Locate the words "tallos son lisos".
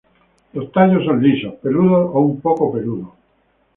0.71-1.53